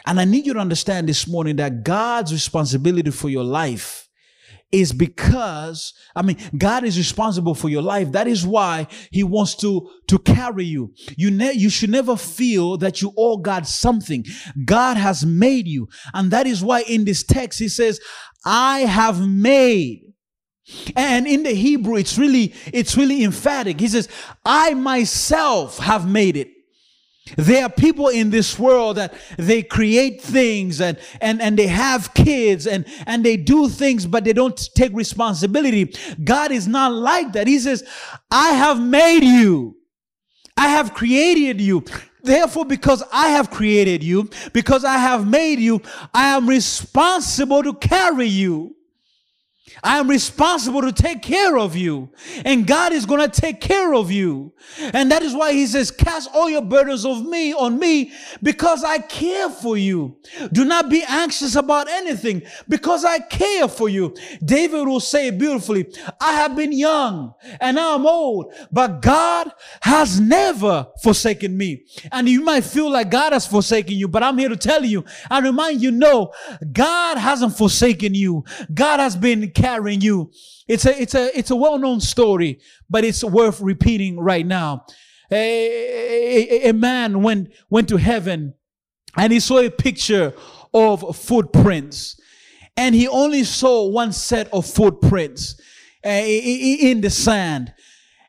[0.07, 4.06] And I need you to understand this morning that God's responsibility for your life
[4.73, 8.13] is because I mean God is responsible for your life.
[8.13, 10.93] That is why He wants to to carry you.
[11.17, 14.25] You ne- you should never feel that you owe God something.
[14.65, 18.01] God has made you, and that is why in this text He says,
[18.45, 20.03] "I have made."
[20.97, 23.81] And in the Hebrew, it's really it's really emphatic.
[23.81, 24.09] He says,
[24.45, 26.56] "I myself have made it."
[27.35, 32.15] There are people in this world that they create things and, and, and they have
[32.15, 35.93] kids and, and they do things, but they don't take responsibility.
[36.23, 37.49] God is not like that.
[37.49, 37.85] He says,
[38.31, 39.77] I have made you.
[40.57, 41.85] I have created you.
[42.23, 45.83] Therefore, because I have created you, because I have made you,
[46.15, 48.76] I am responsible to carry you.
[49.83, 52.11] I am responsible to take care of you.
[52.45, 54.53] And God is going to take care of you.
[54.93, 58.13] And that is why he says, cast all your burdens of me on me
[58.43, 60.17] because I care for you.
[60.53, 64.15] Do not be anxious about anything because I care for you.
[64.45, 65.87] David will say beautifully,
[66.21, 69.51] I have been young and now I'm old, but God
[69.83, 71.85] has never forsaken me.
[72.11, 75.05] And you might feel like God has forsaken you, but I'm here to tell you
[75.31, 76.33] and remind you, no,
[76.73, 78.45] God hasn't forsaken you.
[78.73, 80.31] God has been carrying you.
[80.69, 84.87] It's a, it's a, it's a well-known story, but it's worth repeating right now.
[85.31, 88.55] A, a, a man went, went to heaven
[89.17, 90.35] and he saw a picture
[90.73, 92.21] of footprints
[92.77, 95.61] and he only saw one set of footprints
[96.05, 97.73] uh, in the sand.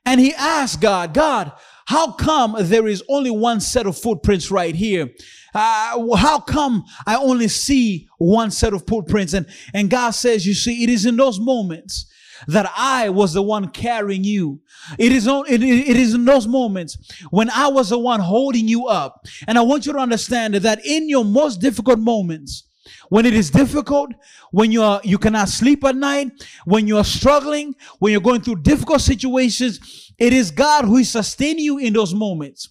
[0.05, 1.51] And he asked God, God,
[1.87, 5.09] how come there is only one set of footprints right here?
[5.55, 9.31] Uh, how come I only see one set of footprints?
[9.31, 12.11] And, and God says, you see, it is in those moments
[12.45, 14.59] that I was the one carrying you.
[14.99, 16.97] It is, on, it, it is in those moments
[17.29, 19.25] when I was the one holding you up.
[19.47, 22.63] And I want you to understand that in your most difficult moments,
[23.07, 24.11] when it is difficult,
[24.51, 26.31] when you are, you cannot sleep at night,
[26.65, 31.63] when you are struggling, when you're going through difficult situations, it is God who sustaining
[31.63, 32.69] you in those moments.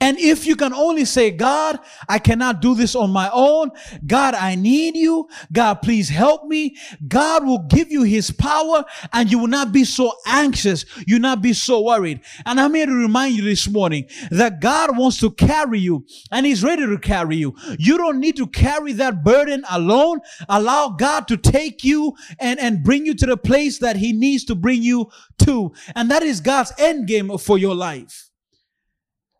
[0.00, 3.70] And if you can only say, God, I cannot do this on my own.
[4.06, 5.28] God, I need you.
[5.52, 6.76] God, please help me.
[7.06, 10.84] God will give you his power and you will not be so anxious.
[11.06, 12.20] You'll not be so worried.
[12.46, 16.46] And I'm here to remind you this morning that God wants to carry you and
[16.46, 17.54] he's ready to carry you.
[17.78, 20.20] You don't need to carry that burden alone.
[20.48, 24.44] Allow God to take you and, and bring you to the place that he needs
[24.44, 25.72] to bring you to.
[25.94, 28.30] And that is God's end game for your life.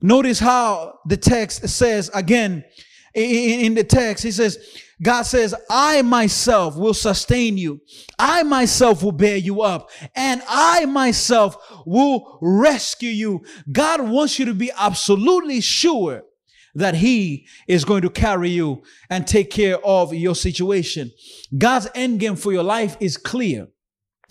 [0.04, 2.62] Notice how the text says again
[3.14, 4.58] in, the text, he says,
[5.02, 7.80] God says, I myself will sustain you.
[8.18, 13.46] I myself will bear you up and I myself will rescue you.
[13.72, 16.24] God wants you to be absolutely sure
[16.74, 21.12] that he is going to carry you and take care of your situation.
[21.56, 23.68] God's end game for your life is clear.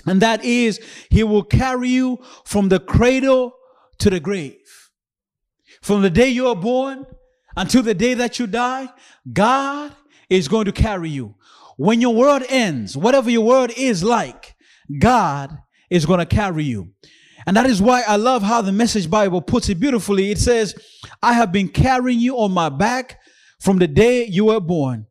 [0.06, 3.56] And that is he will carry you from the cradle
[3.98, 4.60] to the grave.
[5.84, 7.06] From the day you are born
[7.58, 8.88] until the day that you die,
[9.32, 9.94] God
[10.30, 11.36] is going to carry you.
[11.76, 14.56] When your world ends, whatever your world is like,
[14.98, 15.58] God
[15.90, 16.94] is going to carry you.
[17.46, 20.32] And that is why I love how the message Bible puts it beautifully.
[20.32, 20.74] It says,
[21.22, 23.20] I have been carrying you on my back
[23.60, 25.08] from the day you were born.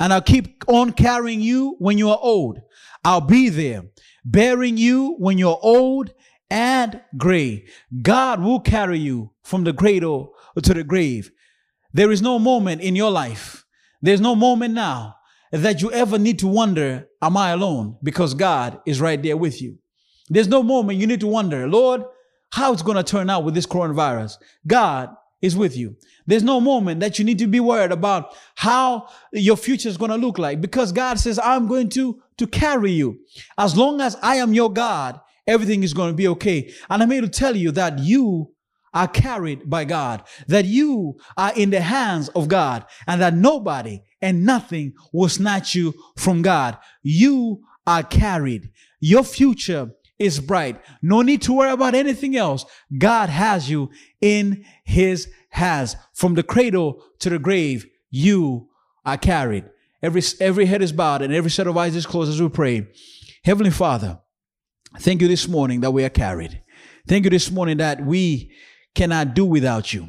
[0.00, 2.60] And I'll keep on carrying you when you are old.
[3.04, 3.82] I'll be there,
[4.24, 6.14] bearing you when you're old
[6.48, 7.66] and gray.
[8.00, 11.30] God will carry you from the cradle to the grave.
[11.92, 13.64] There is no moment in your life,
[14.02, 15.14] there's no moment now
[15.52, 17.96] that you ever need to wonder, Am I alone?
[18.02, 19.78] Because God is right there with you.
[20.28, 22.02] There's no moment you need to wonder, Lord,
[22.50, 24.38] how it's going to turn out with this coronavirus.
[24.66, 25.96] God is with you.
[26.26, 30.10] There's no moment that you need to be worried about how your future is going
[30.10, 33.20] to look like because God says, I'm going to, to carry you.
[33.58, 36.72] As long as I am your God, everything is going to be okay.
[36.88, 38.53] And I'm here to tell you that you
[38.94, 44.00] are carried by God, that you are in the hands of God, and that nobody
[44.22, 46.78] and nothing will snatch you from God.
[47.02, 48.70] You are carried.
[49.00, 50.80] Your future is bright.
[51.02, 52.64] No need to worry about anything else.
[52.96, 53.90] God has you
[54.20, 55.96] in his hands.
[56.14, 58.68] From the cradle to the grave, you
[59.04, 59.64] are carried.
[60.02, 62.86] Every, every head is bowed and every set of eyes is closed as we pray.
[63.44, 64.20] Heavenly Father,
[64.98, 66.62] thank you this morning that we are carried.
[67.06, 68.52] Thank you this morning that we
[68.94, 70.08] cannot do without you.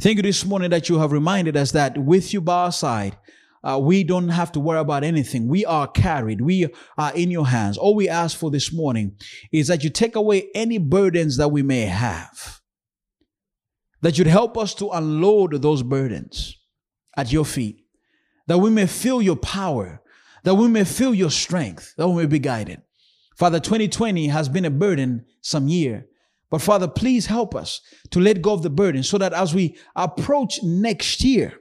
[0.00, 3.16] Thank you this morning that you have reminded us that with you by our side,
[3.62, 5.48] uh, we don't have to worry about anything.
[5.48, 6.40] We are carried.
[6.40, 6.68] We
[6.98, 7.78] are in your hands.
[7.78, 9.16] All we ask for this morning
[9.52, 12.60] is that you take away any burdens that we may have.
[14.02, 16.58] that you'd help us to unload those burdens
[17.16, 17.78] at your feet,
[18.46, 20.02] that we may feel your power,
[20.42, 22.82] that we may feel your strength, that we may be guided.
[23.38, 26.06] Father, 2020 has been a burden some year,
[26.54, 27.80] but Father, please help us
[28.10, 31.52] to let go of the burden so that as we approach next year,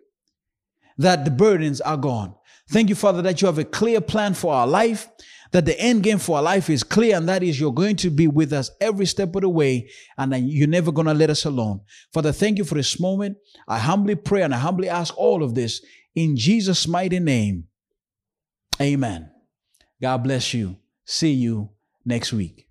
[0.99, 2.35] that the burdens are gone.
[2.69, 5.09] Thank you, Father, that you have a clear plan for our life,
[5.49, 8.11] that the end game for our life is clear, and that is you're going to
[8.11, 9.89] be with us every step of the way,
[10.19, 11.81] and that you're never going to let us alone.
[12.13, 13.37] Father, thank you for this moment.
[13.67, 15.83] I humbly pray and I humbly ask all of this
[16.13, 17.63] in Jesus' mighty name.
[18.79, 19.31] Amen.
[19.99, 20.77] God bless you.
[21.03, 21.71] See you
[22.05, 22.67] next week.